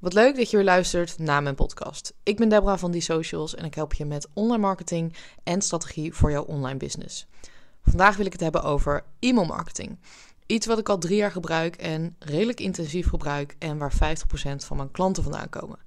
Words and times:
Wat 0.00 0.12
leuk 0.12 0.36
dat 0.36 0.50
je 0.50 0.56
weer 0.56 0.64
luistert 0.66 1.18
naar 1.18 1.42
mijn 1.42 1.54
podcast. 1.54 2.14
Ik 2.22 2.36
ben 2.36 2.48
Deborah 2.48 2.78
van 2.78 2.90
Die 2.90 3.00
Socials 3.00 3.54
en 3.54 3.64
ik 3.64 3.74
help 3.74 3.94
je 3.94 4.04
met 4.04 4.28
online 4.34 4.62
marketing 4.62 5.16
en 5.42 5.62
strategie 5.62 6.14
voor 6.14 6.30
jouw 6.30 6.42
online 6.42 6.78
business. 6.78 7.26
Vandaag 7.82 8.16
wil 8.16 8.26
ik 8.26 8.32
het 8.32 8.40
hebben 8.40 8.62
over 8.62 9.04
e-mailmarketing. 9.18 9.98
Iets 10.46 10.66
wat 10.66 10.78
ik 10.78 10.88
al 10.88 10.98
drie 10.98 11.16
jaar 11.16 11.30
gebruik 11.30 11.76
en 11.76 12.16
redelijk 12.18 12.60
intensief 12.60 13.08
gebruik 13.08 13.56
en 13.58 13.78
waar 13.78 13.92
50% 13.92 13.96
van 14.56 14.76
mijn 14.76 14.90
klanten 14.90 15.22
vandaan 15.22 15.48
komen. 15.48 15.78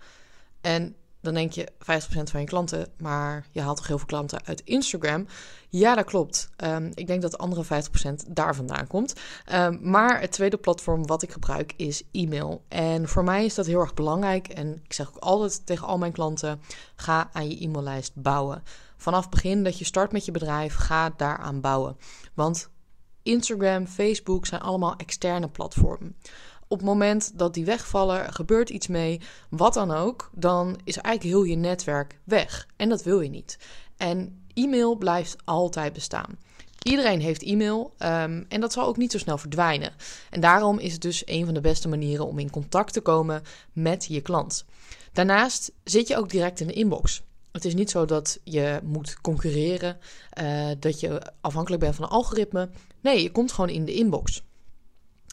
En 0.62 0.96
dan 1.24 1.34
denk 1.34 1.52
je 1.52 1.68
50% 1.72 1.76
van 2.24 2.40
je 2.40 2.46
klanten, 2.46 2.88
maar 2.98 3.46
je 3.52 3.62
haalt 3.62 3.78
toch 3.78 3.88
heel 3.88 3.98
veel 3.98 4.08
klanten 4.08 4.46
uit 4.46 4.62
Instagram. 4.62 5.28
Ja, 5.70 5.96
dat 5.96 6.06
klopt. 6.06 6.50
Um, 6.64 6.92
ik 6.94 7.08
denk 7.08 7.22
dat 7.22 7.32
de 7.32 7.38
andere 7.38 7.84
50% 8.28 8.32
daar 8.32 8.56
vandaan 8.56 8.88
komt. 8.88 9.14
Um, 9.54 9.80
maar 9.82 10.22
het 10.22 10.32
tweede 10.32 10.58
platform 10.58 11.06
wat 11.06 11.24
ik 11.24 11.32
gebruik 11.32 11.74
is 11.78 12.04
e-mail. 12.12 12.64
En 12.68 13.08
voor 13.08 13.24
mij 13.24 13.46
is 13.46 13.56
dat 13.56 13.66
heel 13.66 13.80
erg 13.80 13.94
belangrijk. 13.94 14.48
En 14.48 14.82
ik 14.84 14.94
zeg 14.94 15.08
ook 15.08 15.18
altijd 15.18 15.66
tegen 15.66 15.88
al 15.88 15.98
mijn 15.98 16.12
klanten: 16.12 16.62
ga 16.96 17.30
aan 17.34 17.50
je 17.50 17.64
e-maillijst 17.64 18.12
bouwen. 18.16 18.64
Vanaf 18.98 19.30
begin 19.30 19.64
dat 19.64 19.78
je 19.78 19.86
start 19.86 20.12
met 20.12 20.26
je 20.26 20.32
bedrijf, 20.32 20.76
ga 20.76 21.14
daaraan 21.18 21.62
bouwen. 21.62 21.98
Want 22.34 22.70
Instagram, 23.22 23.88
Facebook 23.88 24.46
zijn 24.46 24.62
allemaal 24.62 24.96
externe 24.96 25.50
platformen 25.50 26.16
op 26.74 26.80
het 26.80 26.88
moment 26.88 27.32
dat 27.36 27.54
die 27.54 27.66
wegvallen, 27.66 28.34
gebeurt 28.34 28.70
iets 28.70 28.88
mee, 28.88 29.22
wat 29.50 29.74
dan 29.74 29.92
ook, 29.92 30.30
dan 30.34 30.80
is 30.84 30.98
eigenlijk 30.98 31.36
heel 31.36 31.44
je 31.44 31.56
netwerk 31.56 32.20
weg. 32.24 32.68
En 32.76 32.90
dat 32.90 33.04
wil 33.04 33.22
je 33.22 33.30
niet. 33.30 33.58
En 33.98 34.44
e-mail 34.54 34.96
blijft 34.96 35.36
altijd 35.44 35.94
bestaan. 35.94 36.38
Iedereen 36.84 37.22
heeft 37.22 37.44
e-mail 37.44 37.94
um, 38.00 38.46
en 38.50 38.60
dat 38.60 38.74
zal 38.74 38.86
ook 38.86 38.98
niet 38.98 39.12
zo 39.12 39.18
snel 39.18 39.38
verdwijnen. 39.38 39.94
En 40.30 40.42
daarom 40.42 40.80
is 40.80 40.92
het 40.92 41.02
dus 41.02 41.24
een 41.26 41.46
van 41.46 41.54
de 41.54 41.62
beste 41.62 41.88
manieren 41.88 42.28
om 42.28 42.40
in 42.40 42.50
contact 42.50 42.94
te 42.94 43.02
komen 43.02 43.42
met 43.74 44.06
je 44.06 44.22
klant. 44.22 44.66
Daarnaast 45.12 45.72
zit 45.84 46.08
je 46.08 46.18
ook 46.18 46.30
direct 46.30 46.60
in 46.60 46.68
de 46.68 46.74
inbox. 46.74 47.22
Het 47.52 47.66
is 47.66 47.74
niet 47.74 47.90
zo 47.90 48.06
dat 48.06 48.40
je 48.44 48.80
moet 48.84 49.22
concurreren, 49.22 49.98
uh, 50.42 50.70
dat 50.80 51.00
je 51.00 51.22
afhankelijk 51.42 51.82
bent 51.82 51.96
van 51.96 52.04
een 52.04 52.10
algoritme. 52.10 52.70
Nee, 53.02 53.24
je 53.24 53.32
komt 53.32 53.52
gewoon 53.52 53.70
in 53.70 53.86
de 53.86 53.94
inbox. 53.94 54.44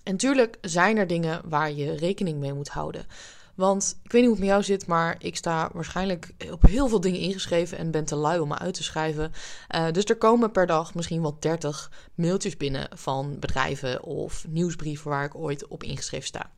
En 0.02 0.12
natuurlijk 0.12 0.56
zijn 0.60 0.96
er 0.96 1.06
dingen 1.06 1.40
waar 1.44 1.72
je 1.72 1.96
rekening 1.96 2.38
mee 2.38 2.52
moet 2.52 2.68
houden. 2.68 3.06
Want 3.54 3.98
ik 4.02 4.12
weet 4.12 4.20
niet 4.20 4.30
hoe 4.30 4.40
het 4.40 4.46
met 4.46 4.48
jou 4.48 4.62
zit, 4.62 4.86
maar 4.86 5.16
ik 5.18 5.36
sta 5.36 5.70
waarschijnlijk 5.72 6.34
op 6.50 6.62
heel 6.62 6.88
veel 6.88 7.00
dingen 7.00 7.20
ingeschreven 7.20 7.78
en 7.78 7.90
ben 7.90 8.04
te 8.04 8.16
lui 8.16 8.40
om 8.40 8.48
me 8.48 8.58
uit 8.58 8.74
te 8.74 8.82
schrijven. 8.82 9.32
Uh, 9.74 9.90
dus 9.90 10.04
er 10.04 10.16
komen 10.16 10.50
per 10.50 10.66
dag 10.66 10.94
misschien 10.94 11.22
wel 11.22 11.36
30 11.40 11.90
mailtjes 12.14 12.56
binnen 12.56 12.88
van 12.94 13.38
bedrijven 13.38 14.02
of 14.02 14.44
nieuwsbrieven 14.48 15.10
waar 15.10 15.24
ik 15.24 15.34
ooit 15.34 15.68
op 15.68 15.82
ingeschreven 15.82 16.26
sta. 16.26 16.50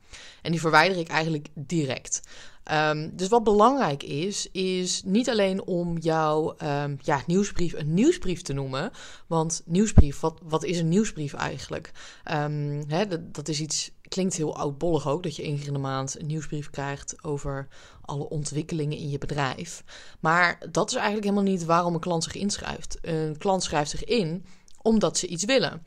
En 0.43 0.51
die 0.51 0.61
verwijder 0.61 0.98
ik 0.98 1.09
eigenlijk 1.09 1.48
direct. 1.55 2.20
Um, 2.71 3.17
dus 3.17 3.29
wat 3.29 3.45
belangrijk 3.45 4.03
is, 4.03 4.51
is 4.51 5.03
niet 5.05 5.31
alleen 5.31 5.67
om 5.67 5.99
jouw 5.99 6.55
um, 6.63 6.99
ja, 7.03 7.23
nieuwsbrief 7.27 7.73
een 7.73 7.95
nieuwsbrief 7.95 8.43
te 8.43 8.53
noemen. 8.53 8.91
Want 9.27 9.63
nieuwsbrief, 9.65 10.21
wat, 10.43 10.65
is 10.65 10.79
een 10.79 10.89
nieuwsbrief 10.89 11.33
eigenlijk? 11.33 11.91
Um, 12.33 12.85
hè, 12.89 13.07
dat, 13.07 13.35
dat 13.35 13.49
is 13.49 13.61
iets, 13.61 13.91
klinkt 14.09 14.37
heel 14.37 14.57
oudbollig 14.57 15.09
ook, 15.09 15.23
dat 15.23 15.37
je 15.37 15.43
één 15.43 15.57
keer 15.57 15.67
in 15.67 15.73
de 15.73 15.79
maand 15.79 16.21
een 16.21 16.27
nieuwsbrief 16.27 16.71
krijgt 16.71 17.25
over 17.25 17.69
alle 18.01 18.29
ontwikkelingen 18.29 18.99
in 18.99 19.11
je 19.11 19.19
bedrijf. 19.19 19.85
Maar 20.21 20.59
dat 20.71 20.89
is 20.89 20.95
eigenlijk 20.97 21.25
helemaal 21.25 21.53
niet 21.53 21.65
waarom 21.65 21.95
een 21.95 22.01
klant 22.01 22.25
zich 22.25 22.35
inschrijft. 22.35 22.99
Een 23.01 23.39
klant 23.39 23.63
schrijft 23.63 23.91
zich 23.91 24.05
in 24.05 24.45
omdat 24.83 25.19
ze 25.19 25.27
iets 25.27 25.45
willen. 25.45 25.83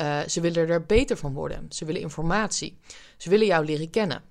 Uh, 0.00 0.20
ze 0.20 0.40
willen 0.40 0.68
er 0.68 0.86
beter 0.86 1.16
van 1.16 1.32
worden. 1.32 1.66
Ze 1.68 1.84
willen 1.84 2.00
informatie. 2.00 2.78
Ze 3.16 3.30
willen 3.30 3.46
jou 3.46 3.64
leren 3.64 3.90
kennen. 3.90 4.22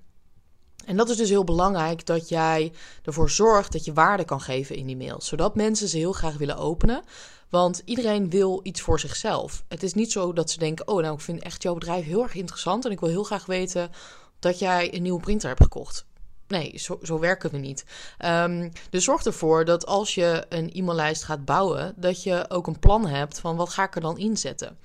En 0.88 0.96
dat 0.96 1.08
is 1.08 1.16
dus 1.16 1.28
heel 1.28 1.44
belangrijk 1.44 2.06
dat 2.06 2.28
jij 2.28 2.72
ervoor 3.02 3.30
zorgt 3.30 3.72
dat 3.72 3.84
je 3.84 3.92
waarde 3.92 4.24
kan 4.24 4.40
geven 4.40 4.76
in 4.76 4.86
die 4.86 4.96
mails. 4.96 5.26
Zodat 5.26 5.54
mensen 5.54 5.88
ze 5.88 5.96
heel 5.96 6.12
graag 6.12 6.36
willen 6.36 6.56
openen. 6.56 7.02
Want 7.48 7.82
iedereen 7.84 8.30
wil 8.30 8.60
iets 8.62 8.80
voor 8.80 9.00
zichzelf. 9.00 9.64
Het 9.68 9.82
is 9.82 9.94
niet 9.94 10.12
zo 10.12 10.32
dat 10.32 10.50
ze 10.50 10.58
denken: 10.58 10.88
Oh, 10.88 11.02
nou, 11.02 11.14
ik 11.14 11.20
vind 11.20 11.42
echt 11.42 11.62
jouw 11.62 11.74
bedrijf 11.74 12.04
heel 12.04 12.22
erg 12.22 12.34
interessant. 12.34 12.84
En 12.84 12.90
ik 12.90 13.00
wil 13.00 13.08
heel 13.08 13.22
graag 13.22 13.46
weten 13.46 13.90
dat 14.38 14.58
jij 14.58 14.94
een 14.94 15.02
nieuwe 15.02 15.20
printer 15.20 15.48
hebt 15.48 15.62
gekocht. 15.62 16.06
Nee, 16.46 16.78
zo, 16.78 16.98
zo 17.02 17.18
werken 17.18 17.50
we 17.50 17.58
niet. 17.58 17.84
Um, 18.24 18.72
dus 18.90 19.04
zorg 19.04 19.24
ervoor 19.24 19.64
dat 19.64 19.86
als 19.86 20.14
je 20.14 20.46
een 20.48 20.70
e-maillijst 20.72 21.24
gaat 21.24 21.44
bouwen, 21.44 21.94
dat 21.96 22.22
je 22.22 22.44
ook 22.48 22.66
een 22.66 22.78
plan 22.78 23.06
hebt 23.06 23.40
van 23.40 23.56
wat 23.56 23.68
ga 23.68 23.84
ik 23.84 23.94
er 23.94 24.00
dan 24.00 24.18
inzetten. 24.18 24.78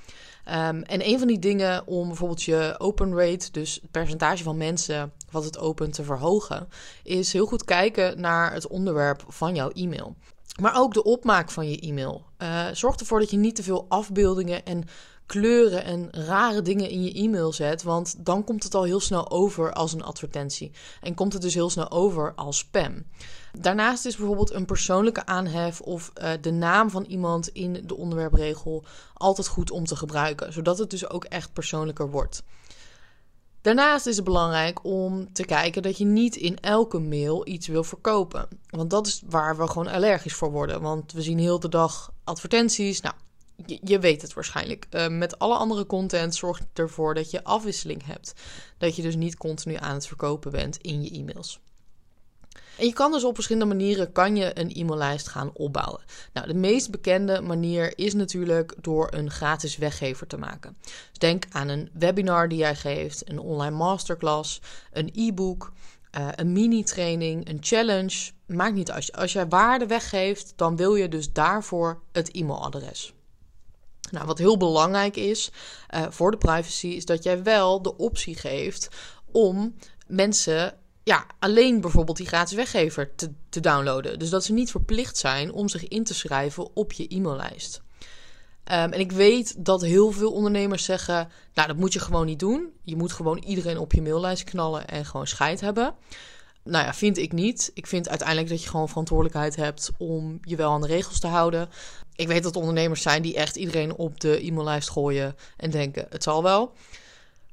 Um, 0.48 0.82
en 0.82 1.08
een 1.08 1.20
van 1.20 1.28
die 1.28 1.40
dingen 1.40 1.88
om 1.88 2.08
bijvoorbeeld 2.08 2.44
je 2.44 2.76
open 2.78 3.18
rate, 3.18 3.52
dus 3.52 3.80
het 3.82 3.92
percentage 3.92 4.44
van 4.44 4.58
mensen 4.58 5.14
wat 5.34 5.44
het 5.44 5.58
opent, 5.58 5.94
te 5.94 6.04
verhogen, 6.04 6.68
is 7.04 7.34
heel 7.34 7.46
goed 7.46 7.64
kijken 7.64 8.22
naar 8.22 8.54
het 8.54 8.68
onderwerp 8.68 9.24
van 9.28 9.56
jouw 9.56 9.70
e-mail. 9.70 10.16
Maar 10.60 10.78
ook 10.78 10.94
de 10.94 11.04
opmaak 11.04 11.52
van 11.52 11.70
je 11.70 11.80
e-mail. 11.80 12.26
Uh, 12.38 12.66
zorg 12.74 12.96
ervoor 12.96 13.20
dat 13.20 13.32
je 13.32 13.38
niet 13.38 13.56
te 13.56 13.64
veel 13.64 13.86
afbeeldingen 13.90 14.66
en 14.66 14.84
kleuren 15.26 15.84
en 15.84 16.08
rare 16.12 16.62
dingen 16.62 16.90
in 16.90 17.04
je 17.04 17.14
e-mail 17.14 17.54
zet. 17.54 17.84
Want 17.84 18.16
dan 18.26 18.44
komt 18.44 18.64
het 18.64 18.76
al 18.76 18.84
heel 18.84 19.00
snel 19.00 19.32
over 19.32 19.74
als 19.74 19.94
een 19.94 20.04
advertentie. 20.04 20.72
En 21.02 21.14
komt 21.14 21.34
het 21.34 21.42
dus 21.42 21.54
heel 21.54 21.70
snel 21.70 21.92
over 21.92 22.34
als 22.36 22.58
spam. 22.58 23.04
Daarnaast 23.60 24.06
is 24.06 24.16
bijvoorbeeld 24.16 24.54
een 24.54 24.66
persoonlijke 24.66 25.26
aanhef 25.26 25.82
of 25.82 26.12
uh, 26.16 26.32
de 26.42 26.52
naam 26.52 26.90
van 26.90 27.04
iemand 27.04 27.48
in 27.48 27.84
de 27.86 27.98
onderwerpregel 27.98 28.84
altijd 29.14 29.48
goed 29.48 29.72
om 29.72 29.86
te 29.86 29.96
gebruiken. 29.96 30.54
Zodat 30.54 30.78
het 30.78 30.90
dus 30.90 31.10
ook 31.10 31.24
echt 31.24 31.54
persoonlijker 31.54 32.10
wordt. 32.10 32.44
Daarnaast 33.64 34.06
is 34.06 34.16
het 34.16 34.26
belangrijk 34.26 34.84
om 34.84 35.34
te 35.34 35.46
kijken 35.46 35.82
dat 35.82 35.98
je 35.98 36.06
niet 36.06 36.36
in 36.36 36.60
elke 36.60 37.00
mail 37.00 37.48
iets 37.48 37.68
wil 37.68 37.84
verkopen. 37.84 38.48
Want 38.70 38.90
dat 38.90 39.08
is 39.08 39.22
waar 39.26 39.58
we 39.58 39.68
gewoon 39.68 39.88
allergisch 39.88 40.34
voor 40.34 40.52
worden. 40.52 40.82
Want 40.82 41.12
we 41.12 41.22
zien 41.22 41.38
heel 41.38 41.60
de 41.60 41.70
dag 41.70 42.14
advertenties. 42.24 43.02
Nou, 43.02 43.16
je, 43.84 44.00
weet 44.00 44.22
het 44.22 44.34
waarschijnlijk. 44.34 44.88
Uh, 44.92 45.08
met 45.08 45.40
alle 45.40 45.56
andere 45.56 45.86
content 45.86 46.36
zorgt 46.36 46.64
ervoor 46.74 47.14
dat 47.14 47.32
je 47.32 47.44
afwisseling 47.44 48.06
hebt. 48.06 48.34
Dat 48.78 48.96
je 48.96 49.02
dus 49.02 49.16
niet 49.16 49.38
continu 49.38 49.76
aan 49.76 49.94
het 49.94 50.08
verkopen 50.08 50.52
bent 50.52 50.78
in 50.78 51.04
je 51.04 51.12
e-mails. 51.12 51.60
En 52.78 52.86
je 52.86 52.94
kan 52.94 53.12
dus 53.12 53.24
op 53.24 53.36
verschillende 53.36 53.76
manieren 53.76 54.12
kan 54.12 54.36
je 54.36 54.60
een 54.60 54.72
e-maillijst 54.76 55.28
gaan 55.28 55.52
opbouwen. 55.54 56.02
Nou, 56.34 56.48
de 56.48 56.54
meest 56.54 56.92
bekende 56.92 57.42
manier 57.42 57.98
is 57.98 58.14
natuurlijk 58.14 58.76
door 58.82 59.08
een 59.12 59.32
gratis 59.32 59.78
weggever 59.78 60.28
te 60.28 60.38
maken. 60.38 60.78
Dus 60.82 61.18
denk 61.18 61.46
aan 61.50 61.68
een 61.68 61.90
webinar 61.94 62.48
die 62.48 62.58
jij 62.58 62.76
geeft, 62.76 63.30
een 63.30 63.40
online 63.40 63.76
masterclass, 63.76 64.62
een 64.92 65.10
e-book, 65.14 65.72
uh, 66.18 66.28
een 66.36 66.52
mini-training, 66.52 67.50
een 67.50 67.58
challenge. 67.62 68.32
Maakt 68.46 68.76
niet 68.76 68.92
uit. 68.92 69.12
Als 69.12 69.34
jij 69.34 69.48
waarde 69.48 69.88
weggeeft, 69.88 70.54
dan 70.56 70.76
wil 70.76 70.96
je 70.96 71.10
dus 71.10 71.34
daarvoor 71.34 72.02
het 72.12 72.32
e-mailadres. 72.32 73.14
Nou, 74.12 74.26
wat 74.26 74.38
heel 74.38 74.58
belangrijk 74.58 75.16
is 75.16 75.52
uh, 75.96 76.06
voor 76.10 76.32
de 76.32 76.38
privacy, 76.38 76.88
is 76.88 77.06
dat 77.06 77.24
jij 77.24 77.44
wel 77.44 77.82
de 77.82 77.98
optie 77.98 78.36
geeft 78.36 78.90
om 79.32 79.76
mensen 80.08 80.78
ja, 81.04 81.26
alleen 81.40 81.82
bijvoorbeeld 81.82 82.18
die 82.18 82.28
gratis 82.28 82.56
weggever 82.56 83.16
te, 83.16 83.32
te 83.50 83.60
downloaden. 83.60 84.20
Dus 84.20 84.30
dat 84.30 84.44
ze 84.44 84.54
niet 84.54 84.72
verplicht 84.72 85.18
zijn 85.18 85.52
om 85.52 85.70
zich 85.70 85.88
in 85.88 86.04
te 86.04 86.14
schrijven 86.14 86.76
op 86.76 86.92
je 86.92 87.08
e-maillijst. 87.08 87.82
Um, 88.72 88.74
en 88.74 89.00
ik 89.00 89.12
weet 89.12 89.66
dat 89.66 89.82
heel 89.82 90.12
veel 90.12 90.32
ondernemers 90.32 90.84
zeggen: 90.84 91.30
Nou, 91.54 91.68
dat 91.68 91.78
moet 91.78 91.94
je 91.94 92.00
gewoon 92.00 92.26
niet 92.26 92.40
doen. 92.40 92.70
Je 92.82 92.96
moet 92.96 93.12
gewoon 93.12 93.38
iedereen 93.38 93.78
op 93.78 93.92
je 93.92 94.02
maillijst 94.02 94.44
knallen 94.44 94.88
en 94.88 95.06
gewoon 95.06 95.28
scheid 95.28 95.62
hebben. 95.62 95.96
Nou 96.64 96.86
ja, 96.86 96.94
vind 96.94 97.18
ik 97.18 97.32
niet. 97.32 97.72
Ik 97.74 97.88
vind 97.88 98.10
uiteindelijk 98.10 98.50
dat 98.50 98.64
je 98.64 98.70
gewoon 98.70 98.88
verantwoordelijkheid 98.88 99.56
hebt 99.56 99.92
om 99.98 100.40
je 100.42 100.56
wel 100.56 100.72
aan 100.72 100.82
de 100.82 100.88
regels 100.88 101.20
te 101.20 101.28
houden. 101.28 101.70
Ik 102.16 102.28
weet 102.28 102.44
dat 102.44 102.56
ondernemers 102.56 103.02
zijn 103.02 103.22
die 103.22 103.36
echt 103.36 103.56
iedereen 103.56 103.96
op 103.96 104.20
de 104.20 104.46
e-maillijst 104.46 104.90
gooien 104.90 105.36
en 105.58 105.72
denken: 105.72 106.06
het 106.10 106.24
zal 106.24 106.44
wel. 106.44 106.74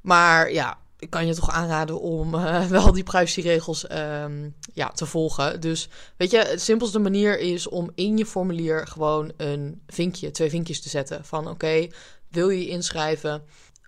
Maar 0.01 0.53
ja, 0.53 0.79
ik 1.01 1.11
kan 1.11 1.27
je 1.27 1.35
toch 1.35 1.51
aanraden 1.51 2.01
om 2.01 2.35
uh, 2.35 2.67
wel 2.77 2.93
die 2.93 3.03
privacyregels 3.03 3.91
um, 3.93 4.55
ja, 4.73 4.89
te 4.89 5.07
volgen. 5.07 5.61
Dus 5.61 5.89
weet 6.17 6.31
je, 6.31 6.49
de 6.53 6.59
simpelste 6.59 6.99
manier 6.99 7.39
is 7.39 7.69
om 7.69 7.91
in 7.95 8.17
je 8.17 8.27
formulier 8.27 8.87
gewoon 8.87 9.33
een 9.37 9.83
vinkje, 9.87 10.31
twee 10.31 10.51
vinkjes 10.51 10.81
te 10.81 10.89
zetten. 10.89 11.25
Van 11.25 11.49
oké, 11.49 11.89
wil 12.29 12.49
je 12.49 12.61
je 12.61 12.69
inschrijven 12.69 13.43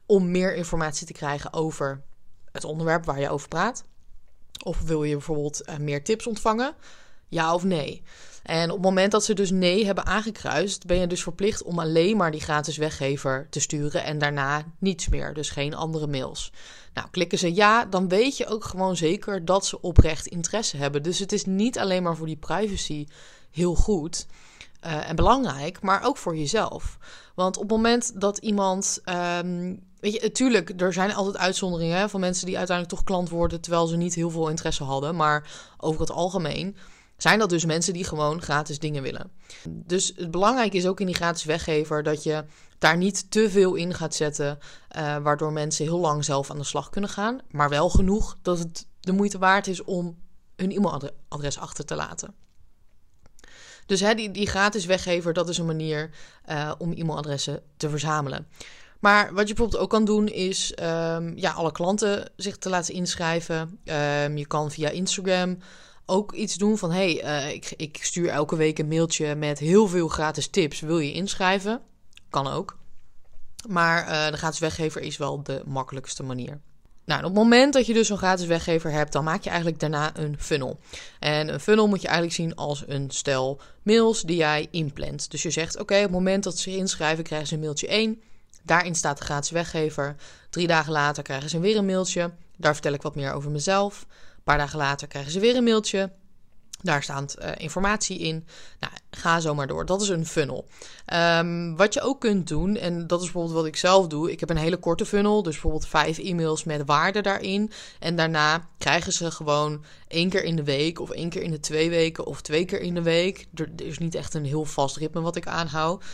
om 0.06 0.30
meer 0.30 0.54
informatie 0.54 1.06
te 1.06 1.12
krijgen 1.12 1.52
over 1.52 2.02
het 2.52 2.64
onderwerp 2.64 3.04
waar 3.04 3.20
je 3.20 3.30
over 3.30 3.48
praat? 3.48 3.84
Of 4.64 4.80
wil 4.82 5.02
je 5.02 5.12
bijvoorbeeld 5.12 5.68
uh, 5.68 5.76
meer 5.76 6.04
tips 6.04 6.26
ontvangen? 6.26 6.74
Ja 7.28 7.54
of 7.54 7.64
nee? 7.64 8.02
En 8.42 8.68
op 8.68 8.76
het 8.76 8.84
moment 8.84 9.12
dat 9.12 9.24
ze 9.24 9.34
dus 9.34 9.50
nee 9.50 9.86
hebben 9.86 10.06
aangekruist, 10.06 10.86
ben 10.86 10.98
je 10.98 11.06
dus 11.06 11.22
verplicht 11.22 11.62
om 11.62 11.78
alleen 11.78 12.16
maar 12.16 12.30
die 12.30 12.40
gratis 12.40 12.76
weggever 12.76 13.46
te 13.50 13.60
sturen 13.60 14.04
en 14.04 14.18
daarna 14.18 14.64
niets 14.78 15.08
meer. 15.08 15.34
Dus 15.34 15.50
geen 15.50 15.74
andere 15.74 16.06
mails. 16.06 16.52
Nou, 16.94 17.08
klikken 17.10 17.38
ze 17.38 17.54
ja, 17.54 17.84
dan 17.84 18.08
weet 18.08 18.36
je 18.36 18.46
ook 18.46 18.64
gewoon 18.64 18.96
zeker 18.96 19.44
dat 19.44 19.66
ze 19.66 19.80
oprecht 19.80 20.26
interesse 20.26 20.76
hebben. 20.76 21.02
Dus 21.02 21.18
het 21.18 21.32
is 21.32 21.44
niet 21.44 21.78
alleen 21.78 22.02
maar 22.02 22.16
voor 22.16 22.26
die 22.26 22.36
privacy 22.36 23.06
heel 23.50 23.74
goed. 23.74 24.26
Uh, 24.86 25.08
en 25.08 25.16
belangrijk, 25.16 25.80
maar 25.80 26.04
ook 26.04 26.16
voor 26.16 26.36
jezelf. 26.36 26.98
Want 27.34 27.56
op 27.56 27.62
het 27.62 27.70
moment 27.70 28.20
dat 28.20 28.38
iemand 28.38 29.00
um, 29.44 29.82
weet 30.00 30.12
je, 30.12 30.20
natuurlijk, 30.22 30.80
er 30.80 30.92
zijn 30.92 31.14
altijd 31.14 31.36
uitzonderingen 31.36 32.10
van 32.10 32.20
mensen 32.20 32.46
die 32.46 32.58
uiteindelijk 32.58 32.96
toch 32.96 33.06
klant 33.06 33.28
worden 33.28 33.60
terwijl 33.60 33.86
ze 33.86 33.96
niet 33.96 34.14
heel 34.14 34.30
veel 34.30 34.48
interesse 34.48 34.84
hadden. 34.84 35.16
Maar 35.16 35.50
over 35.78 36.00
het 36.00 36.10
algemeen 36.10 36.76
zijn 37.22 37.38
dat 37.38 37.50
dus 37.50 37.64
mensen 37.64 37.92
die 37.92 38.04
gewoon 38.04 38.42
gratis 38.42 38.78
dingen 38.78 39.02
willen. 39.02 39.30
Dus 39.68 40.12
het 40.16 40.30
belangrijke 40.30 40.76
is 40.76 40.86
ook 40.86 41.00
in 41.00 41.06
die 41.06 41.14
gratis 41.14 41.44
weggever 41.44 42.02
dat 42.02 42.22
je 42.22 42.44
daar 42.78 42.96
niet 42.96 43.30
te 43.30 43.50
veel 43.50 43.74
in 43.74 43.94
gaat 43.94 44.14
zetten, 44.14 44.58
uh, 44.96 45.16
waardoor 45.16 45.52
mensen 45.52 45.84
heel 45.84 45.98
lang 45.98 46.24
zelf 46.24 46.50
aan 46.50 46.58
de 46.58 46.64
slag 46.64 46.90
kunnen 46.90 47.10
gaan, 47.10 47.40
maar 47.50 47.68
wel 47.68 47.90
genoeg 47.90 48.36
dat 48.42 48.58
het 48.58 48.86
de 49.00 49.12
moeite 49.12 49.38
waard 49.38 49.66
is 49.66 49.82
om 49.82 50.18
hun 50.56 50.70
e-mailadres 50.70 51.58
achter 51.58 51.84
te 51.84 51.94
laten. 51.94 52.34
Dus 53.86 54.00
hè, 54.00 54.14
die, 54.14 54.30
die 54.30 54.46
gratis 54.46 54.84
weggever, 54.84 55.32
dat 55.32 55.48
is 55.48 55.58
een 55.58 55.66
manier 55.66 56.10
uh, 56.50 56.72
om 56.78 56.92
e-mailadressen 56.92 57.62
te 57.76 57.88
verzamelen. 57.88 58.46
Maar 59.00 59.34
wat 59.34 59.48
je 59.48 59.54
bijvoorbeeld 59.54 59.82
ook 59.82 59.90
kan 59.90 60.04
doen, 60.04 60.28
is 60.28 60.72
um, 60.82 61.36
ja, 61.36 61.50
alle 61.52 61.72
klanten 61.72 62.30
zich 62.36 62.56
te 62.56 62.68
laten 62.68 62.94
inschrijven. 62.94 63.80
Um, 63.84 64.36
je 64.36 64.46
kan 64.46 64.70
via 64.70 64.88
Instagram 64.88 65.58
ook 66.12 66.32
iets 66.32 66.54
doen 66.54 66.78
van: 66.78 66.90
hey, 66.90 67.24
uh, 67.24 67.52
ik, 67.52 67.72
ik 67.76 67.98
stuur 68.00 68.28
elke 68.28 68.56
week 68.56 68.78
een 68.78 68.88
mailtje 68.88 69.34
met 69.34 69.58
heel 69.58 69.88
veel 69.88 70.08
gratis 70.08 70.48
tips. 70.48 70.80
Wil 70.80 70.98
je 70.98 71.12
inschrijven? 71.12 71.80
Kan 72.30 72.46
ook. 72.46 72.78
Maar 73.68 74.08
uh, 74.08 74.30
de 74.30 74.36
gratis 74.36 74.58
weggever 74.58 75.02
is 75.02 75.16
wel 75.16 75.42
de 75.42 75.62
makkelijkste 75.66 76.22
manier. 76.22 76.60
Nou, 77.04 77.20
op 77.20 77.26
het 77.26 77.34
moment 77.34 77.72
dat 77.72 77.86
je 77.86 77.92
dus 77.92 78.06
zo'n 78.06 78.16
gratis 78.16 78.46
weggever 78.46 78.90
hebt, 78.90 79.12
dan 79.12 79.24
maak 79.24 79.42
je 79.42 79.48
eigenlijk 79.48 79.80
daarna 79.80 80.16
een 80.16 80.36
funnel. 80.38 80.78
En 81.18 81.48
een 81.48 81.60
funnel 81.60 81.88
moet 81.88 82.00
je 82.00 82.06
eigenlijk 82.06 82.36
zien 82.36 82.54
als 82.54 82.84
een 82.86 83.10
stel 83.10 83.60
mails 83.82 84.22
die 84.22 84.36
jij 84.36 84.68
inplant. 84.70 85.30
Dus 85.30 85.42
je 85.42 85.50
zegt: 85.50 85.80
Oké, 85.80 85.96
op 85.96 86.02
het 86.02 86.10
moment 86.10 86.44
dat 86.44 86.58
ze 86.58 86.76
inschrijven, 86.76 87.24
krijgen 87.24 87.48
ze 87.48 87.54
een 87.54 87.60
mailtje 87.60 87.88
1. 87.88 88.22
Daarin 88.62 88.94
staat 88.94 89.18
de 89.18 89.24
gratis 89.24 89.50
weggever. 89.50 90.16
Drie 90.50 90.66
dagen 90.66 90.92
later 90.92 91.22
krijgen 91.22 91.48
ze 91.48 91.58
weer 91.58 91.76
een 91.76 91.86
mailtje. 91.86 92.30
Daar 92.56 92.72
vertel 92.72 92.92
ik 92.92 93.02
wat 93.02 93.14
meer 93.14 93.32
over 93.32 93.50
mezelf. 93.50 94.06
Paar 94.44 94.58
dagen 94.58 94.78
later 94.78 95.08
krijgen 95.08 95.32
ze 95.32 95.40
weer 95.40 95.56
een 95.56 95.64
mailtje. 95.64 96.10
Daar 96.82 97.02
staat 97.02 97.36
uh, 97.38 97.50
informatie 97.56 98.18
in. 98.18 98.46
Nou, 98.80 98.92
ga 99.10 99.40
zo 99.40 99.54
maar 99.54 99.66
door. 99.66 99.86
Dat 99.86 100.02
is 100.02 100.08
een 100.08 100.26
funnel. 100.26 100.66
Um, 101.14 101.76
wat 101.76 101.94
je 101.94 102.00
ook 102.00 102.20
kunt 102.20 102.48
doen, 102.48 102.76
en 102.76 103.06
dat 103.06 103.18
is 103.18 103.24
bijvoorbeeld 103.24 103.54
wat 103.54 103.66
ik 103.66 103.76
zelf 103.76 104.06
doe. 104.06 104.30
Ik 104.30 104.40
heb 104.40 104.50
een 104.50 104.56
hele 104.56 104.76
korte 104.76 105.06
funnel, 105.06 105.42
dus 105.42 105.52
bijvoorbeeld 105.52 105.86
vijf 105.86 106.18
e-mails 106.18 106.64
met 106.64 106.82
waarde 106.86 107.20
daarin. 107.20 107.70
En 107.98 108.16
daarna 108.16 108.68
krijgen 108.78 109.12
ze 109.12 109.30
gewoon 109.30 109.84
één 110.08 110.28
keer 110.28 110.44
in 110.44 110.56
de 110.56 110.64
week, 110.64 111.00
of 111.00 111.10
één 111.10 111.28
keer 111.28 111.42
in 111.42 111.50
de 111.50 111.60
twee 111.60 111.90
weken, 111.90 112.26
of 112.26 112.40
twee 112.40 112.64
keer 112.64 112.80
in 112.80 112.94
de 112.94 113.02
week. 113.02 113.46
Er, 113.54 113.68
is 113.76 113.98
niet 113.98 114.14
echt 114.14 114.34
een 114.34 114.44
heel 114.44 114.64
vast 114.64 114.96
ritme 114.96 115.20
wat 115.20 115.36
ik 115.36 115.46
aanhoud. 115.46 116.04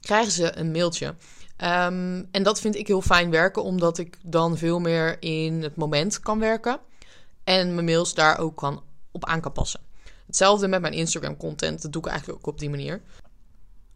Krijgen 0.00 0.32
ze 0.32 0.56
een 0.56 0.70
mailtje. 0.70 1.06
Um, 1.06 2.28
en 2.30 2.42
dat 2.42 2.60
vind 2.60 2.76
ik 2.76 2.86
heel 2.86 3.02
fijn 3.02 3.30
werken, 3.30 3.62
omdat 3.62 3.98
ik 3.98 4.16
dan 4.22 4.58
veel 4.58 4.78
meer 4.78 5.22
in 5.22 5.62
het 5.62 5.76
moment 5.76 6.20
kan 6.20 6.38
werken. 6.38 6.80
En 7.58 7.74
mijn 7.74 7.86
mails 7.86 8.14
daar 8.14 8.38
ook 8.38 8.56
kan, 8.56 8.82
op 9.12 9.24
aan 9.24 9.40
kan 9.40 9.52
passen. 9.52 9.80
Hetzelfde 10.26 10.68
met 10.68 10.80
mijn 10.80 10.92
Instagram 10.92 11.36
content. 11.36 11.82
Dat 11.82 11.92
doe 11.92 12.02
ik 12.02 12.08
eigenlijk 12.08 12.38
ook 12.38 12.52
op 12.52 12.58
die 12.58 12.70
manier. 12.70 13.02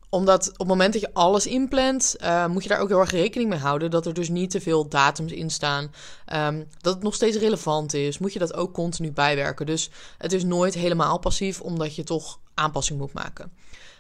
Omdat 0.08 0.50
op 0.50 0.58
het 0.58 0.66
moment 0.66 0.92
dat 0.92 1.02
je 1.02 1.14
alles 1.14 1.46
inplant, 1.46 2.16
uh, 2.20 2.46
moet 2.46 2.62
je 2.62 2.68
daar 2.68 2.80
ook 2.80 2.88
heel 2.88 3.00
erg 3.00 3.10
rekening 3.10 3.50
mee 3.50 3.58
houden. 3.58 3.90
Dat 3.90 4.06
er 4.06 4.14
dus 4.14 4.28
niet 4.28 4.50
te 4.50 4.60
veel 4.60 4.88
datums 4.88 5.32
in 5.32 5.50
staan. 5.50 5.92
Um, 6.32 6.68
dat 6.80 6.94
het 6.94 7.02
nog 7.02 7.14
steeds 7.14 7.36
relevant 7.36 7.94
is. 7.94 8.18
Moet 8.18 8.32
je 8.32 8.38
dat 8.38 8.54
ook 8.54 8.72
continu 8.72 9.12
bijwerken. 9.12 9.66
Dus 9.66 9.90
het 10.18 10.32
is 10.32 10.44
nooit 10.44 10.74
helemaal 10.74 11.18
passief, 11.18 11.60
omdat 11.60 11.94
je 11.94 12.04
toch 12.04 12.38
aanpassing 12.54 12.98
moet 12.98 13.12
maken. 13.12 13.52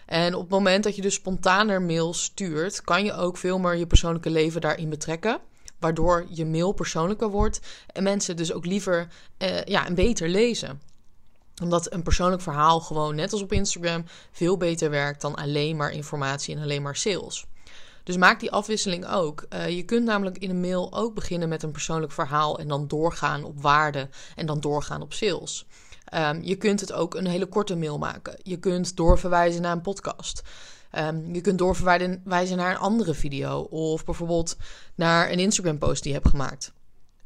En 0.06 0.34
op 0.34 0.40
het 0.40 0.50
moment 0.50 0.84
dat 0.84 0.96
je 0.96 1.02
dus 1.02 1.14
spontaner 1.14 1.82
mails 1.82 2.22
stuurt, 2.22 2.80
kan 2.80 3.04
je 3.04 3.14
ook 3.14 3.36
veel 3.36 3.58
meer 3.58 3.76
je 3.76 3.86
persoonlijke 3.86 4.30
leven 4.30 4.60
daarin 4.60 4.88
betrekken. 4.88 5.40
Waardoor 5.84 6.26
je 6.28 6.46
mail 6.46 6.72
persoonlijker 6.72 7.30
wordt 7.30 7.60
en 7.86 8.02
mensen 8.02 8.36
dus 8.36 8.52
ook 8.52 8.66
liever 8.66 9.08
uh, 9.38 9.62
ja, 9.62 9.86
en 9.86 9.94
beter 9.94 10.28
lezen 10.28 10.80
omdat 11.62 11.92
een 11.92 12.02
persoonlijk 12.02 12.42
verhaal 12.42 12.80
gewoon, 12.80 13.14
net 13.14 13.32
als 13.32 13.42
op 13.42 13.52
Instagram, 13.52 14.04
veel 14.32 14.56
beter 14.56 14.90
werkt 14.90 15.20
dan 15.20 15.34
alleen 15.34 15.76
maar 15.76 15.92
informatie 15.92 16.56
en 16.56 16.62
alleen 16.62 16.82
maar 16.82 16.96
sales. 16.96 17.46
Dus 18.04 18.16
maak 18.16 18.40
die 18.40 18.50
afwisseling 18.50 19.06
ook. 19.06 19.46
Uh, 19.52 19.68
je 19.68 19.82
kunt 19.82 20.04
namelijk 20.04 20.38
in 20.38 20.50
een 20.50 20.60
mail 20.60 20.92
ook 20.92 21.14
beginnen 21.14 21.48
met 21.48 21.62
een 21.62 21.70
persoonlijk 21.70 22.12
verhaal 22.12 22.58
en 22.58 22.68
dan 22.68 22.88
doorgaan 22.88 23.44
op 23.44 23.62
waarde 23.62 24.08
en 24.34 24.46
dan 24.46 24.60
doorgaan 24.60 25.02
op 25.02 25.12
sales. 25.12 25.66
Um, 26.14 26.42
je 26.42 26.56
kunt 26.56 26.80
het 26.80 26.92
ook 26.92 27.14
een 27.14 27.26
hele 27.26 27.46
korte 27.46 27.76
mail 27.76 27.98
maken. 27.98 28.36
Je 28.42 28.56
kunt 28.56 28.96
doorverwijzen 28.96 29.62
naar 29.62 29.72
een 29.72 29.80
podcast. 29.80 30.42
Um, 30.98 31.34
je 31.34 31.40
kunt 31.40 31.58
doorverwijzen 31.58 32.56
naar 32.56 32.70
een 32.70 32.76
andere 32.76 33.14
video 33.14 33.60
of 33.60 34.04
bijvoorbeeld 34.04 34.56
naar 34.94 35.30
een 35.30 35.38
Instagram 35.38 35.78
post 35.78 36.02
die 36.02 36.12
je 36.12 36.18
hebt 36.18 36.30
gemaakt. 36.30 36.72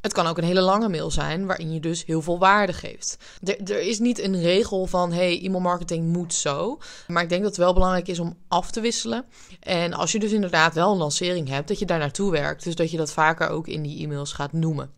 Het 0.00 0.12
kan 0.12 0.26
ook 0.26 0.38
een 0.38 0.44
hele 0.44 0.60
lange 0.60 0.88
mail 0.88 1.10
zijn, 1.10 1.46
waarin 1.46 1.72
je 1.72 1.80
dus 1.80 2.04
heel 2.04 2.22
veel 2.22 2.38
waarde 2.38 2.72
geeft. 2.72 3.16
Er, 3.42 3.70
er 3.70 3.80
is 3.80 3.98
niet 3.98 4.18
een 4.18 4.40
regel 4.40 4.86
van, 4.86 5.12
hey, 5.12 5.42
e-mailmarketing 5.42 6.12
moet 6.12 6.34
zo. 6.34 6.78
Maar 7.06 7.22
ik 7.22 7.28
denk 7.28 7.42
dat 7.42 7.50
het 7.50 7.60
wel 7.60 7.74
belangrijk 7.74 8.08
is 8.08 8.18
om 8.18 8.36
af 8.48 8.70
te 8.70 8.80
wisselen. 8.80 9.24
En 9.60 9.92
als 9.92 10.12
je 10.12 10.18
dus 10.18 10.32
inderdaad 10.32 10.74
wel 10.74 10.92
een 10.92 10.98
lancering 10.98 11.48
hebt, 11.48 11.68
dat 11.68 11.78
je 11.78 11.86
daar 11.86 11.98
naartoe 11.98 12.30
werkt. 12.30 12.64
Dus 12.64 12.74
dat 12.74 12.90
je 12.90 12.96
dat 12.96 13.12
vaker 13.12 13.48
ook 13.48 13.66
in 13.66 13.82
die 13.82 14.02
e-mails 14.02 14.32
gaat 14.32 14.52
noemen. 14.52 14.90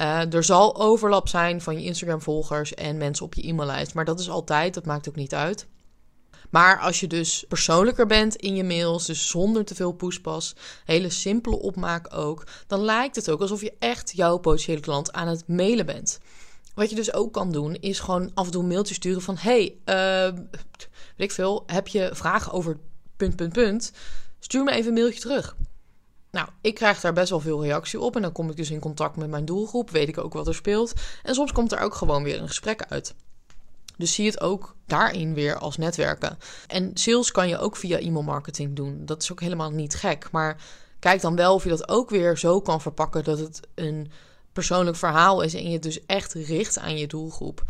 Uh, 0.00 0.32
er 0.32 0.44
zal 0.44 0.76
overlap 0.80 1.28
zijn 1.28 1.60
van 1.60 1.74
je 1.74 1.84
Instagram-volgers 1.84 2.74
en 2.74 2.96
mensen 2.96 3.24
op 3.24 3.34
je 3.34 3.48
e-maillijst. 3.48 3.94
Maar 3.94 4.04
dat 4.04 4.20
is 4.20 4.30
altijd, 4.30 4.74
dat 4.74 4.86
maakt 4.86 5.08
ook 5.08 5.16
niet 5.16 5.34
uit. 5.34 5.66
Maar 6.50 6.78
als 6.80 7.00
je 7.00 7.06
dus 7.06 7.44
persoonlijker 7.48 8.06
bent 8.06 8.36
in 8.36 8.56
je 8.56 8.64
mails, 8.64 9.06
dus 9.06 9.28
zonder 9.28 9.64
te 9.64 9.74
veel 9.74 9.92
poespas, 9.92 10.54
hele 10.84 11.10
simpele 11.10 11.58
opmaak 11.58 12.14
ook, 12.14 12.46
dan 12.66 12.80
lijkt 12.80 13.16
het 13.16 13.30
ook 13.30 13.40
alsof 13.40 13.60
je 13.60 13.74
echt 13.78 14.12
jouw 14.16 14.36
potentiële 14.36 14.80
klant 14.80 15.12
aan 15.12 15.28
het 15.28 15.48
mailen 15.48 15.86
bent. 15.86 16.18
Wat 16.74 16.90
je 16.90 16.96
dus 16.96 17.12
ook 17.12 17.32
kan 17.32 17.52
doen, 17.52 17.74
is 17.74 17.98
gewoon 18.00 18.30
af 18.34 18.44
en 18.44 18.52
toe 18.52 18.62
een 18.62 18.68
mailtje 18.68 18.94
sturen 18.94 19.22
van: 19.22 19.36
Hey, 19.36 19.76
uh, 19.84 20.38
weet 21.16 21.28
ik 21.28 21.32
veel, 21.32 21.62
heb 21.66 21.88
je 21.88 22.10
vragen 22.12 22.52
over 22.52 22.78
punt, 23.16 23.36
punt, 23.36 23.52
punt? 23.52 23.92
Stuur 24.38 24.64
me 24.64 24.70
even 24.70 24.88
een 24.88 24.94
mailtje 24.94 25.20
terug. 25.20 25.56
Nou, 26.30 26.48
ik 26.60 26.74
krijg 26.74 27.00
daar 27.00 27.12
best 27.12 27.30
wel 27.30 27.40
veel 27.40 27.62
reactie 27.62 28.00
op 28.00 28.16
en 28.16 28.22
dan 28.22 28.32
kom 28.32 28.50
ik 28.50 28.56
dus 28.56 28.70
in 28.70 28.80
contact 28.80 29.16
met 29.16 29.30
mijn 29.30 29.44
doelgroep, 29.44 29.90
weet 29.90 30.08
ik 30.08 30.18
ook 30.18 30.32
wat 30.32 30.46
er 30.46 30.54
speelt. 30.54 30.92
En 31.22 31.34
soms 31.34 31.52
komt 31.52 31.72
er 31.72 31.78
ook 31.78 31.94
gewoon 31.94 32.22
weer 32.22 32.40
een 32.40 32.48
gesprek 32.48 32.84
uit. 32.88 33.14
Dus 33.96 34.14
zie 34.14 34.26
het 34.26 34.40
ook 34.40 34.76
daarin 34.86 35.34
weer 35.34 35.58
als 35.58 35.76
netwerken. 35.76 36.38
En 36.66 36.90
sales 36.94 37.30
kan 37.30 37.48
je 37.48 37.58
ook 37.58 37.76
via 37.76 37.98
e-mailmarketing 37.98 38.76
doen. 38.76 39.02
Dat 39.04 39.22
is 39.22 39.32
ook 39.32 39.40
helemaal 39.40 39.70
niet 39.70 39.94
gek. 39.94 40.28
Maar 40.30 40.56
kijk 40.98 41.20
dan 41.20 41.36
wel 41.36 41.54
of 41.54 41.62
je 41.62 41.68
dat 41.68 41.88
ook 41.88 42.10
weer 42.10 42.38
zo 42.38 42.60
kan 42.60 42.80
verpakken 42.80 43.24
dat 43.24 43.38
het 43.38 43.60
een 43.74 44.10
persoonlijk 44.52 44.96
verhaal 44.96 45.40
is 45.40 45.54
en 45.54 45.66
je 45.66 45.72
het 45.72 45.82
dus 45.82 46.06
echt 46.06 46.32
richt 46.32 46.78
aan 46.78 46.98
je 46.98 47.06
doelgroep. 47.06 47.64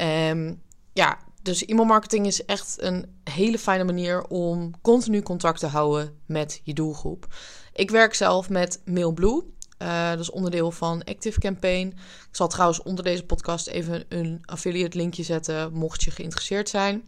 Um, 0.00 0.62
ja, 0.92 1.18
dus 1.42 1.64
e-mailmarketing 1.64 2.26
is 2.26 2.44
echt 2.44 2.76
een 2.78 3.20
hele 3.24 3.58
fijne 3.58 3.84
manier 3.84 4.24
om 4.24 4.70
continu 4.80 5.22
contact 5.22 5.58
te 5.58 5.66
houden 5.66 6.18
met 6.26 6.60
je 6.64 6.74
doelgroep. 6.74 7.26
Ik 7.72 7.90
werk 7.90 8.14
zelf 8.14 8.48
met 8.48 8.80
MailBlue. 8.84 9.42
Uh, 9.82 10.10
dat 10.10 10.20
is 10.20 10.30
onderdeel 10.30 10.70
van 10.70 11.04
Active 11.04 11.40
Campaign. 11.40 11.86
Ik 12.30 12.36
zal 12.36 12.48
trouwens 12.48 12.82
onder 12.82 13.04
deze 13.04 13.24
podcast 13.24 13.66
even 13.66 14.04
een 14.08 14.42
affiliate 14.44 14.96
linkje 14.96 15.22
zetten, 15.22 15.72
mocht 15.72 16.02
je 16.02 16.10
geïnteresseerd 16.10 16.68
zijn. 16.68 17.04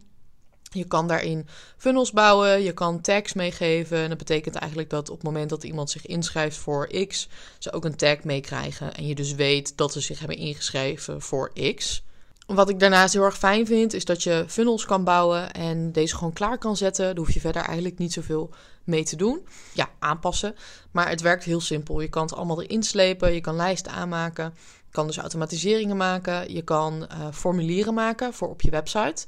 Je 0.71 0.85
kan 0.85 1.09
daarin 1.09 1.47
funnels 1.77 2.13
bouwen, 2.13 2.63
je 2.63 2.73
kan 2.73 3.01
tags 3.01 3.33
meegeven. 3.33 3.99
En 3.99 4.09
dat 4.09 4.19
betekent 4.19 4.55
eigenlijk 4.55 4.91
dat 4.91 5.09
op 5.09 5.15
het 5.15 5.25
moment 5.25 5.51
dat 5.51 5.65
iemand 5.65 5.91
zich 5.91 6.07
inschrijft 6.07 6.57
voor 6.57 7.07
X, 7.07 7.29
ze 7.59 7.73
ook 7.73 7.85
een 7.85 7.97
tag 7.97 8.25
meekrijgen. 8.25 8.95
En 8.95 9.07
je 9.07 9.15
dus 9.15 9.35
weet 9.35 9.77
dat 9.77 9.93
ze 9.93 10.01
zich 10.01 10.19
hebben 10.19 10.37
ingeschreven 10.37 11.23
voor 11.23 11.53
X. 11.75 12.03
Wat 12.47 12.69
ik 12.69 12.81
daarnaast 12.81 13.13
heel 13.15 13.23
erg 13.23 13.39
fijn 13.39 13.67
vind, 13.67 13.93
is 13.93 14.05
dat 14.05 14.23
je 14.23 14.45
funnels 14.49 14.85
kan 14.85 15.05
bouwen 15.05 15.53
en 15.53 15.93
deze 15.93 16.17
gewoon 16.17 16.33
klaar 16.33 16.59
kan 16.59 16.77
zetten. 16.77 17.05
Daar 17.05 17.17
hoef 17.17 17.33
je 17.35 17.41
verder 17.41 17.63
eigenlijk 17.63 17.99
niet 17.99 18.13
zoveel 18.13 18.51
mee 18.85 19.05
te 19.05 19.17
doen. 19.17 19.47
Ja, 19.73 19.91
aanpassen. 19.99 20.55
Maar 20.91 21.09
het 21.09 21.21
werkt 21.21 21.45
heel 21.45 21.61
simpel. 21.61 22.01
Je 22.01 22.09
kan 22.09 22.23
het 22.23 22.35
allemaal 22.35 22.63
erin 22.63 22.83
slepen. 22.83 23.35
Je 23.35 23.41
kan 23.41 23.57
lijsten 23.57 23.93
aanmaken. 23.93 24.55
Je 24.57 24.91
kan 24.91 25.07
dus 25.07 25.19
automatiseringen 25.19 25.97
maken. 25.97 26.53
Je 26.53 26.63
kan 26.63 27.09
uh, 27.13 27.27
formulieren 27.33 27.95
maken 27.95 28.35
voor 28.35 28.49
op 28.49 28.63
je 28.63 28.71
website. 28.71 29.27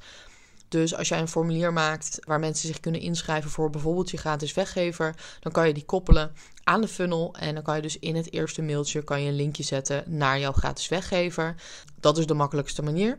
Dus 0.68 0.94
als 0.94 1.08
jij 1.08 1.18
een 1.18 1.28
formulier 1.28 1.72
maakt 1.72 2.18
waar 2.24 2.40
mensen 2.40 2.68
zich 2.68 2.80
kunnen 2.80 3.00
inschrijven 3.00 3.50
voor 3.50 3.70
bijvoorbeeld 3.70 4.10
je 4.10 4.16
gratis 4.16 4.54
weggever, 4.54 5.14
dan 5.40 5.52
kan 5.52 5.66
je 5.66 5.74
die 5.74 5.84
koppelen 5.84 6.32
aan 6.64 6.80
de 6.80 6.88
funnel 6.88 7.34
en 7.38 7.54
dan 7.54 7.62
kan 7.62 7.76
je 7.76 7.82
dus 7.82 7.98
in 7.98 8.16
het 8.16 8.32
eerste 8.32 8.62
mailtje 8.62 9.04
kan 9.04 9.22
je 9.22 9.28
een 9.28 9.36
linkje 9.36 9.62
zetten 9.62 10.04
naar 10.06 10.38
jouw 10.38 10.52
gratis 10.52 10.88
weggever. 10.88 11.54
Dat 12.00 12.18
is 12.18 12.26
de 12.26 12.34
makkelijkste 12.34 12.82
manier. 12.82 13.18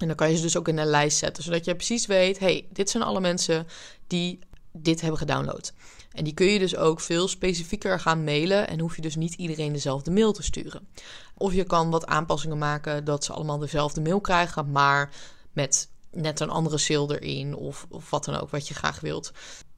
En 0.00 0.06
dan 0.06 0.16
kan 0.16 0.30
je 0.30 0.36
ze 0.36 0.42
dus 0.42 0.56
ook 0.56 0.68
in 0.68 0.78
een 0.78 0.86
lijst 0.86 1.18
zetten, 1.18 1.42
zodat 1.42 1.64
je 1.64 1.74
precies 1.74 2.06
weet: 2.06 2.38
hey, 2.38 2.66
dit 2.72 2.90
zijn 2.90 3.02
alle 3.02 3.20
mensen 3.20 3.66
die 4.06 4.38
dit 4.72 5.00
hebben 5.00 5.18
gedownload. 5.18 5.72
En 6.12 6.24
die 6.24 6.34
kun 6.34 6.46
je 6.46 6.58
dus 6.58 6.76
ook 6.76 7.00
veel 7.00 7.28
specifieker 7.28 8.00
gaan 8.00 8.24
mailen 8.24 8.68
en 8.68 8.80
hoef 8.80 8.96
je 8.96 9.02
dus 9.02 9.16
niet 9.16 9.34
iedereen 9.34 9.72
dezelfde 9.72 10.10
mail 10.10 10.32
te 10.32 10.42
sturen. 10.42 10.88
Of 11.36 11.52
je 11.52 11.64
kan 11.64 11.90
wat 11.90 12.06
aanpassingen 12.06 12.58
maken 12.58 13.04
dat 13.04 13.24
ze 13.24 13.32
allemaal 13.32 13.58
dezelfde 13.58 14.00
mail 14.00 14.20
krijgen, 14.20 14.70
maar 14.70 15.10
met 15.52 15.88
net 16.12 16.40
een 16.40 16.50
andere 16.50 16.78
sale 16.78 17.20
erin 17.20 17.54
of, 17.54 17.86
of 17.90 18.10
wat 18.10 18.24
dan 18.24 18.40
ook 18.40 18.50
wat 18.50 18.68
je 18.68 18.74
graag 18.74 19.00
wilt. 19.00 19.32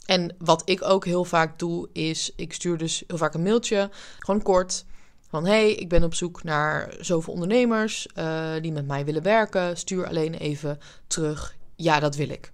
En 0.07 0.35
wat 0.39 0.63
ik 0.65 0.83
ook 0.83 1.05
heel 1.05 1.25
vaak 1.25 1.59
doe, 1.59 1.89
is 1.93 2.33
ik 2.37 2.53
stuur 2.53 2.79
dus 2.79 3.05
heel 3.07 3.17
vaak 3.17 3.35
een 3.35 3.43
mailtje, 3.43 3.91
gewoon 4.19 4.43
kort. 4.43 4.85
Van 5.29 5.47
hey, 5.47 5.73
ik 5.75 5.89
ben 5.89 6.05
op 6.05 6.15
zoek 6.15 6.43
naar 6.43 6.95
zoveel 7.01 7.33
ondernemers 7.33 8.09
uh, 8.19 8.53
die 8.61 8.73
met 8.73 8.87
mij 8.87 9.05
willen 9.05 9.23
werken. 9.23 9.77
Stuur 9.77 10.07
alleen 10.07 10.35
even 10.35 10.79
terug. 11.07 11.57
Ja, 11.77 12.01
dat 12.01 12.17
wil 12.17 12.29
ik. 12.29 12.53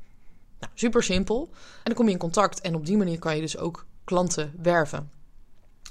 Nou, 0.61 0.73
super 0.75 1.03
simpel. 1.03 1.49
En 1.53 1.59
dan 1.83 1.95
kom 1.95 2.07
je 2.07 2.13
in 2.13 2.19
contact 2.19 2.61
en 2.61 2.75
op 2.75 2.87
die 2.87 2.97
manier 2.97 3.19
kan 3.19 3.35
je 3.35 3.41
dus 3.41 3.57
ook 3.57 3.87
klanten 4.05 4.53
werven. 4.63 5.11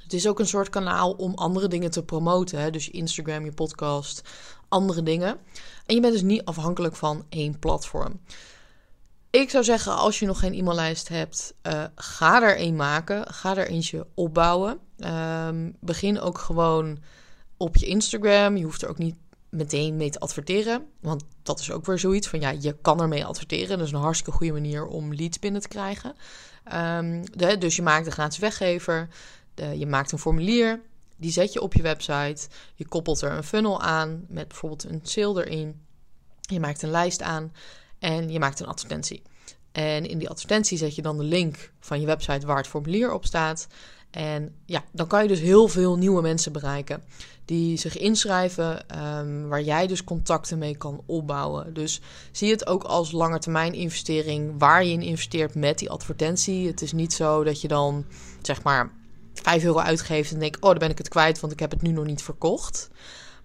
Het 0.09 0.17
is 0.17 0.27
ook 0.27 0.39
een 0.39 0.47
soort 0.47 0.69
kanaal 0.69 1.11
om 1.11 1.33
andere 1.33 1.67
dingen 1.67 1.91
te 1.91 2.03
promoten. 2.03 2.59
Hè? 2.59 2.71
Dus 2.71 2.85
je 2.85 2.91
Instagram, 2.91 3.45
je 3.45 3.51
podcast, 3.51 4.21
andere 4.67 5.03
dingen. 5.03 5.37
En 5.85 5.95
je 5.95 6.01
bent 6.01 6.13
dus 6.13 6.21
niet 6.21 6.45
afhankelijk 6.45 6.95
van 6.95 7.25
één 7.29 7.59
platform. 7.59 8.19
Ik 9.29 9.49
zou 9.49 9.63
zeggen, 9.63 9.95
als 9.95 10.19
je 10.19 10.25
nog 10.25 10.39
geen 10.39 10.53
e-maillijst 10.53 11.07
hebt, 11.07 11.53
uh, 11.63 11.83
ga 11.95 12.43
er 12.43 12.59
een 12.59 12.75
maken. 12.75 13.33
Ga 13.33 13.57
er 13.57 13.67
eentje 13.67 14.07
opbouwen. 14.13 14.79
Um, 14.97 15.75
begin 15.79 16.19
ook 16.19 16.37
gewoon 16.37 16.97
op 17.57 17.77
je 17.77 17.85
Instagram. 17.85 18.57
Je 18.57 18.63
hoeft 18.63 18.81
er 18.81 18.89
ook 18.89 18.97
niet 18.97 19.15
meteen 19.49 19.95
mee 19.95 20.09
te 20.09 20.19
adverteren. 20.19 20.85
Want 21.01 21.23
dat 21.43 21.59
is 21.59 21.71
ook 21.71 21.85
weer 21.85 21.99
zoiets 21.99 22.27
van 22.27 22.39
ja, 22.39 22.49
je 22.49 22.75
kan 22.81 23.01
ermee 23.01 23.25
adverteren. 23.25 23.77
Dat 23.77 23.87
is 23.87 23.93
een 23.93 23.99
hartstikke 23.99 24.37
goede 24.37 24.53
manier 24.53 24.85
om 24.85 25.13
leads 25.13 25.39
binnen 25.39 25.61
te 25.61 25.67
krijgen. 25.67 26.15
De, 27.31 27.55
dus 27.59 27.75
je 27.75 27.81
maakt 27.81 28.05
een 28.05 28.11
gratis 28.11 28.37
weggever. 28.37 29.07
De, 29.59 29.77
je 29.77 29.87
maakt 29.87 30.11
een 30.11 30.19
formulier. 30.19 30.81
Die 31.17 31.31
zet 31.31 31.53
je 31.53 31.61
op 31.61 31.73
je 31.73 31.81
website. 31.81 32.47
Je 32.75 32.87
koppelt 32.87 33.21
er 33.21 33.31
een 33.31 33.43
funnel 33.43 33.81
aan 33.81 34.25
met 34.27 34.47
bijvoorbeeld 34.47 34.83
een 34.83 34.99
sale 35.03 35.47
erin. 35.47 35.81
Je 36.41 36.59
maakt 36.59 36.81
een 36.81 36.89
lijst 36.89 37.21
aan 37.21 37.53
en 37.99 38.29
je 38.29 38.39
maakt 38.39 38.59
een 38.59 38.67
advertentie. 38.67 39.21
En 39.71 40.05
in 40.05 40.17
die 40.17 40.29
advertentie 40.29 40.77
zet 40.77 40.95
je 40.95 41.01
dan 41.01 41.17
de 41.17 41.23
link 41.23 41.71
van 41.79 41.99
je 41.99 42.05
website 42.05 42.45
waar 42.45 42.57
het 42.57 42.67
formulier 42.67 43.13
op 43.13 43.25
staat. 43.25 43.67
En 44.11 44.55
ja, 44.65 44.83
dan 44.91 45.07
kan 45.07 45.21
je 45.21 45.27
dus 45.27 45.39
heel 45.39 45.67
veel 45.67 45.97
nieuwe 45.97 46.21
mensen 46.21 46.51
bereiken 46.51 47.03
die 47.45 47.77
zich 47.77 47.97
inschrijven, 47.97 48.85
um, 49.17 49.47
waar 49.47 49.61
jij 49.61 49.87
dus 49.87 50.03
contacten 50.03 50.57
mee 50.57 50.77
kan 50.77 51.03
opbouwen. 51.05 51.73
Dus 51.73 52.01
zie 52.31 52.51
het 52.51 52.67
ook 52.67 52.83
als 52.83 53.11
langetermijn 53.11 53.73
investering 53.73 54.53
waar 54.57 54.83
je 54.85 54.91
in 54.91 55.01
investeert 55.01 55.55
met 55.55 55.79
die 55.79 55.89
advertentie. 55.89 56.67
Het 56.67 56.81
is 56.81 56.91
niet 56.91 57.13
zo 57.13 57.43
dat 57.43 57.61
je 57.61 57.67
dan 57.67 58.05
zeg 58.41 58.63
maar 58.63 58.91
5 59.41 59.63
euro 59.63 59.79
uitgeeft 59.79 60.31
en 60.31 60.39
denkt, 60.39 60.61
oh, 60.61 60.69
dan 60.69 60.79
ben 60.79 60.89
ik 60.89 60.97
het 60.97 61.07
kwijt, 61.07 61.39
want 61.39 61.53
ik 61.53 61.59
heb 61.59 61.71
het 61.71 61.81
nu 61.81 61.91
nog 61.91 62.05
niet 62.05 62.21
verkocht. 62.21 62.89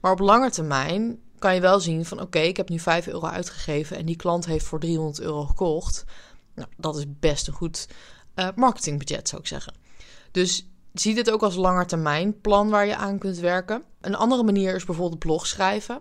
Maar 0.01 0.13
op 0.13 0.19
lange 0.19 0.51
termijn 0.51 1.19
kan 1.39 1.55
je 1.55 1.61
wel 1.61 1.81
zien 1.81 2.05
van, 2.05 2.21
oké, 2.21 2.39
ik 2.39 2.57
heb 2.57 2.69
nu 2.69 2.79
5 2.79 3.07
euro 3.07 3.27
uitgegeven 3.27 3.97
en 3.97 4.07
die 4.07 4.17
klant 4.17 4.47
heeft 4.47 4.67
voor 4.67 4.81
300 4.81 5.21
euro 5.21 5.45
gekocht. 5.45 6.05
Nou, 6.55 6.69
dat 6.77 6.97
is 6.97 7.05
best 7.09 7.47
een 7.47 7.55
goed 7.55 7.89
uh, 8.35 8.49
marketingbudget, 8.55 9.29
zou 9.29 9.41
ik 9.41 9.47
zeggen. 9.47 9.75
Dus 10.31 10.67
zie 10.93 11.15
dit 11.15 11.31
ook 11.31 11.43
als 11.43 11.55
langetermijn 11.55 12.41
plan 12.41 12.71
waar 12.71 12.87
je 12.87 12.97
aan 12.97 13.19
kunt 13.19 13.39
werken. 13.39 13.83
Een 14.01 14.15
andere 14.15 14.43
manier 14.43 14.75
is 14.75 14.85
bijvoorbeeld 14.85 15.19
blog 15.19 15.47
schrijven. 15.47 16.01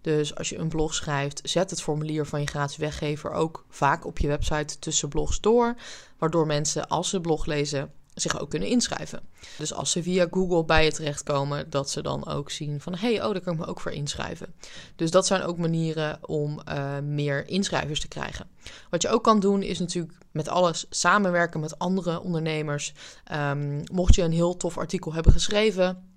Dus 0.00 0.34
als 0.34 0.48
je 0.48 0.58
een 0.58 0.68
blog 0.68 0.94
schrijft, 0.94 1.40
zet 1.42 1.70
het 1.70 1.82
formulier 1.82 2.26
van 2.26 2.40
je 2.40 2.46
gratis 2.46 2.76
weggever 2.76 3.30
ook 3.30 3.64
vaak 3.68 4.06
op 4.06 4.18
je 4.18 4.28
website 4.28 4.78
tussen 4.78 5.08
blogs 5.08 5.40
door. 5.40 5.74
Waardoor 6.18 6.46
mensen, 6.46 6.88
als 6.88 7.08
ze 7.08 7.20
blog 7.20 7.46
lezen, 7.46 7.92
zich 8.14 8.40
ook 8.40 8.50
kunnen 8.50 8.68
inschrijven. 8.68 9.20
Dus 9.58 9.72
als 9.72 9.90
ze 9.90 10.02
via 10.02 10.26
Google 10.30 10.64
bij 10.64 10.84
je 10.84 10.92
terechtkomen, 10.92 11.70
dat 11.70 11.90
ze 11.90 12.02
dan 12.02 12.26
ook 12.26 12.50
zien 12.50 12.80
van 12.80 12.94
hey, 12.94 13.24
oh, 13.24 13.32
daar 13.32 13.40
kan 13.40 13.52
ik 13.52 13.58
me 13.58 13.66
ook 13.66 13.80
voor 13.80 13.92
inschrijven. 13.92 14.54
Dus 14.96 15.10
dat 15.10 15.26
zijn 15.26 15.42
ook 15.42 15.58
manieren 15.58 16.18
om 16.28 16.60
uh, 16.68 16.98
meer 16.98 17.48
inschrijvers 17.48 18.00
te 18.00 18.08
krijgen. 18.08 18.46
Wat 18.90 19.02
je 19.02 19.08
ook 19.08 19.24
kan 19.24 19.40
doen, 19.40 19.62
is 19.62 19.78
natuurlijk 19.78 20.14
met 20.30 20.48
alles 20.48 20.86
samenwerken 20.90 21.60
met 21.60 21.78
andere 21.78 22.20
ondernemers. 22.20 22.92
Um, 23.32 23.82
mocht 23.92 24.14
je 24.14 24.22
een 24.22 24.32
heel 24.32 24.56
tof 24.56 24.78
artikel 24.78 25.12
hebben 25.12 25.32
geschreven 25.32 26.13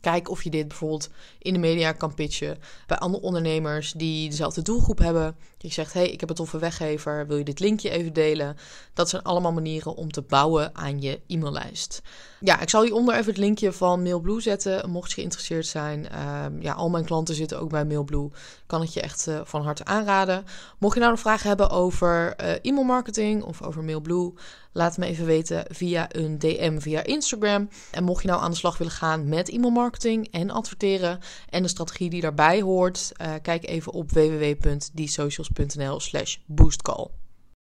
Kijk 0.00 0.30
of 0.30 0.42
je 0.42 0.50
dit 0.50 0.68
bijvoorbeeld 0.68 1.08
in 1.38 1.52
de 1.52 1.58
media 1.58 1.92
kan 1.92 2.14
pitchen 2.14 2.58
bij 2.86 2.98
andere 2.98 3.22
ondernemers 3.22 3.92
die 3.92 4.28
dezelfde 4.28 4.62
doelgroep 4.62 4.98
hebben. 4.98 5.36
Je 5.58 5.72
zegt: 5.72 5.92
hey, 5.92 6.10
ik 6.10 6.20
heb 6.20 6.28
een 6.28 6.34
toffe 6.34 6.58
weggever, 6.58 7.26
wil 7.26 7.36
je 7.36 7.44
dit 7.44 7.60
linkje 7.60 7.90
even 7.90 8.12
delen? 8.12 8.56
Dat 8.94 9.08
zijn 9.08 9.22
allemaal 9.22 9.52
manieren 9.52 9.94
om 9.94 10.10
te 10.10 10.22
bouwen 10.22 10.76
aan 10.76 11.00
je 11.00 11.20
e-maillijst. 11.26 12.02
Ja, 12.40 12.60
ik 12.60 12.70
zal 12.70 12.82
hieronder 12.82 13.14
even 13.14 13.26
het 13.26 13.36
linkje 13.36 13.72
van 13.72 14.02
Mailblue 14.02 14.40
zetten, 14.40 14.90
mocht 14.90 15.08
je 15.08 15.14
geïnteresseerd 15.14 15.66
zijn. 15.66 16.06
Um, 16.44 16.62
ja, 16.62 16.72
al 16.72 16.90
mijn 16.90 17.04
klanten 17.04 17.34
zitten 17.34 17.60
ook 17.60 17.70
bij 17.70 17.84
Mailblue. 17.84 18.30
Kan 18.66 18.80
het 18.80 18.92
je 18.92 19.00
echt 19.00 19.26
uh, 19.28 19.40
van 19.44 19.62
harte 19.62 19.84
aanraden. 19.84 20.44
Mocht 20.78 20.94
je 20.94 21.00
nou 21.00 21.12
nog 21.12 21.20
vragen 21.20 21.48
hebben 21.48 21.70
over 21.70 22.34
uh, 22.40 22.52
e-mailmarketing 22.62 23.42
of 23.42 23.62
over 23.62 23.84
Mailblue, 23.84 24.32
laat 24.72 24.96
me 24.96 25.06
even 25.06 25.26
weten 25.26 25.64
via 25.68 26.06
een 26.08 26.38
DM 26.38 26.78
via 26.78 27.04
Instagram. 27.04 27.68
En 27.90 28.04
mocht 28.04 28.22
je 28.22 28.28
nou 28.28 28.42
aan 28.42 28.50
de 28.50 28.56
slag 28.56 28.78
willen 28.78 28.92
gaan 28.92 29.28
met 29.28 29.48
e-mailmarketing 29.48 29.87
en 30.30 30.50
adverteren 30.50 31.20
en 31.48 31.62
de 31.62 31.68
strategie 31.68 32.10
die 32.10 32.20
daarbij 32.20 32.60
hoort, 32.60 33.12
uh, 33.22 33.34
kijk 33.42 33.66
even 33.66 33.92
op 33.92 34.10
www.diesocials.nl/slash 34.10 36.36
boostcall. 36.46 37.06